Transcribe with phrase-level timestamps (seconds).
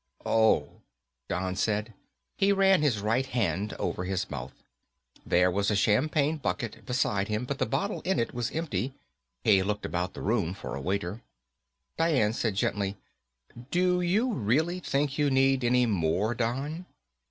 [0.25, 0.81] "Oh,"
[1.29, 1.93] Don said.
[2.35, 4.63] He ran his right hand over his mouth.
[5.27, 8.95] There was a champagne bucket beside him, but the bottle in it was empty.
[9.43, 11.21] He looked about the room for a waiter.
[11.99, 12.97] Dian said gently,
[13.69, 16.87] "Do you really think you need any more, Don?"